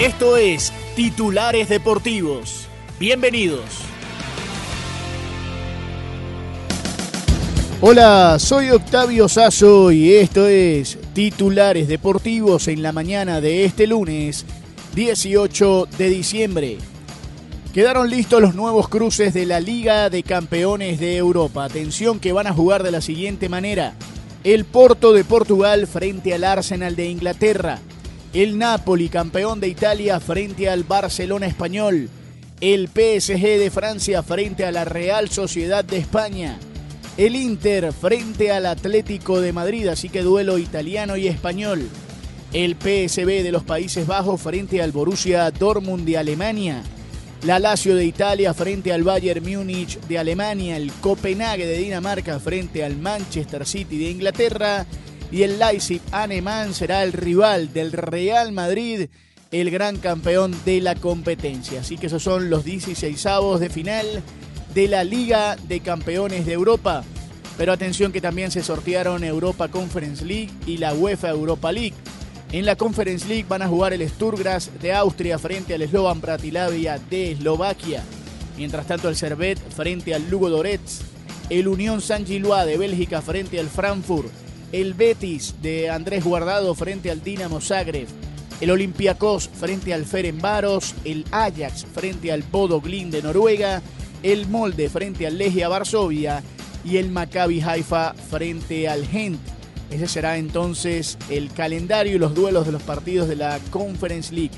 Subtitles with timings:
[0.00, 2.66] Esto es Titulares Deportivos.
[2.98, 3.60] Bienvenidos.
[7.82, 14.46] Hola, soy Octavio Sazo y esto es Titulares Deportivos en la mañana de este lunes
[14.94, 16.78] 18 de diciembre.
[17.74, 21.64] Quedaron listos los nuevos cruces de la Liga de Campeones de Europa.
[21.66, 23.92] Atención que van a jugar de la siguiente manera.
[24.44, 27.80] El Porto de Portugal frente al Arsenal de Inglaterra
[28.32, 32.08] el Napoli, campeón de Italia, frente al Barcelona español.
[32.60, 36.58] El PSG de Francia frente a la Real Sociedad de España.
[37.16, 41.88] El Inter frente al Atlético de Madrid, así que duelo italiano y español.
[42.52, 46.82] El PSB de los Países Bajos frente al Borussia Dortmund de Alemania.
[47.42, 50.76] La Lazio de Italia frente al Bayern Múnich de Alemania.
[50.76, 54.86] El Copenhague de Dinamarca frente al Manchester City de Inglaterra
[55.32, 59.08] y el Leipzig alemán será el rival del Real Madrid,
[59.52, 61.80] el gran campeón de la competencia.
[61.80, 64.22] Así que esos son los 16 avos de final
[64.74, 67.04] de la Liga de Campeones de Europa.
[67.56, 71.94] Pero atención que también se sortearon Europa Conference League y la UEFA Europa League.
[72.52, 76.72] En la Conference League van a jugar el Sturgras de Austria frente al Slovan Bratislava
[76.72, 78.02] de Eslovaquia.
[78.56, 81.02] Mientras tanto el Servet frente al Lugo Dorets.
[81.48, 84.30] El Unión San Gilois de Bélgica frente al Frankfurt
[84.72, 88.06] el Betis de Andrés Guardado frente al Dinamo Zagreb,
[88.60, 93.82] el Olympiacos frente al Ferenbaros, el Ajax frente al Bodo Glin de Noruega,
[94.22, 96.42] el Molde frente al Legia Varsovia
[96.84, 99.40] y el Maccabi Haifa frente al Gent.
[99.90, 104.56] Ese será entonces el calendario y los duelos de los partidos de la Conference League.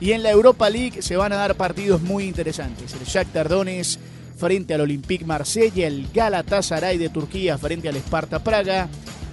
[0.00, 2.94] Y en la Europa League se van a dar partidos muy interesantes.
[2.94, 3.98] El Shakhtar Donetsk
[4.36, 8.88] frente al Olympique Marsella, el Galatasaray de Turquía frente al Sparta Praga,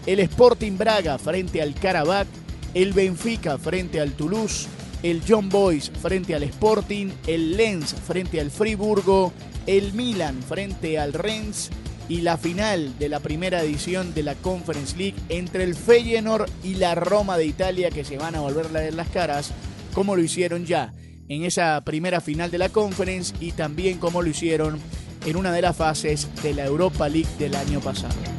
[0.08, 2.28] el Sporting Braga frente al Karabakh,
[2.74, 4.68] el Benfica frente al Toulouse,
[5.04, 9.34] el John Boys frente al Sporting, el Lens frente al Friburgo,
[9.68, 11.70] el Milan frente al Rennes
[12.08, 16.76] y la final de la primera edición de la Conference League entre el Feyenoord y
[16.76, 19.52] la Roma de Italia que se van a volver a ver las caras
[19.94, 20.94] como lo hicieron ya
[21.28, 24.80] en esa primera final de la Conference y también como lo hicieron
[25.26, 28.37] en una de las fases de la Europa League del año pasado.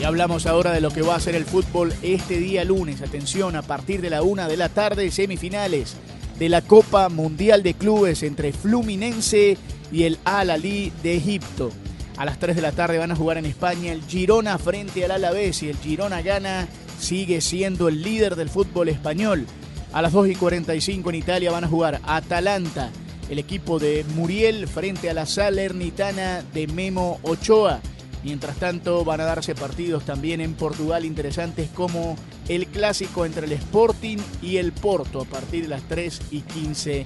[0.00, 3.02] Y hablamos ahora de lo que va a ser el fútbol este día lunes.
[3.02, 5.96] Atención, a partir de la una de la tarde, semifinales
[6.38, 9.56] de la Copa Mundial de Clubes entre Fluminense
[9.92, 11.70] y el Al-Ali de Egipto.
[12.16, 15.12] A las 3 de la tarde van a jugar en España el Girona frente al
[15.12, 19.46] Alavés y el Girona gana, sigue siendo el líder del fútbol español.
[19.92, 22.90] A las 2 y 45 en Italia van a jugar Atalanta,
[23.28, 27.80] el equipo de Muriel frente a la Salernitana de Memo Ochoa.
[28.24, 32.16] Mientras tanto, van a darse partidos también en Portugal interesantes como
[32.48, 37.04] el clásico entre el Sporting y el Porto a partir de las 3 y 15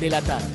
[0.00, 0.46] de la tarde.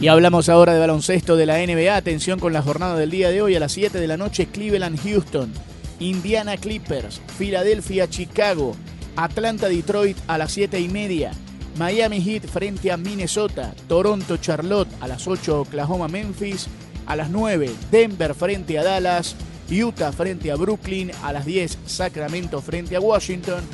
[0.00, 1.94] Y hablamos ahora de baloncesto de la NBA.
[1.94, 4.46] Atención con la jornada del día de hoy a las 7 de la noche.
[4.46, 5.52] Cleveland, Houston,
[5.98, 8.74] Indiana Clippers, Filadelfia, Chicago,
[9.16, 11.32] Atlanta, Detroit a las 7 y media.
[11.76, 16.66] Miami Heat frente a Minnesota, Toronto, Charlotte a las 8, Oklahoma, Memphis,
[17.10, 19.34] a las 9, Denver frente a Dallas,
[19.68, 23.64] Utah frente a Brooklyn, a las 10, Sacramento frente a Washington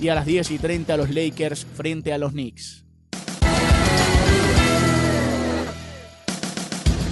[0.00, 2.84] y a las 10 y 30 los Lakers frente a los Knicks.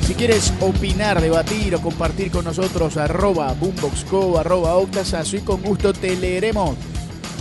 [0.06, 5.92] Si quieres opinar, debatir o compartir con nosotros, arroba boomboxco, arroba octasazo y con gusto
[5.92, 6.78] te leeremos.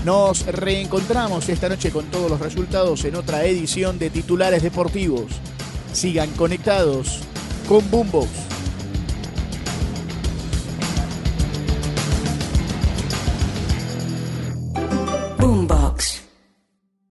[0.03, 5.31] Nos reencontramos esta noche con todos los resultados en otra edición de Titulares Deportivos.
[5.93, 7.21] Sigan conectados
[7.67, 8.52] con Boombox.